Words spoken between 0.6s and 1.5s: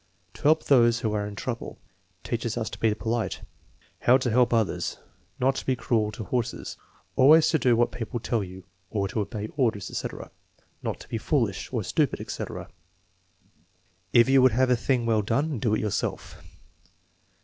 those who are in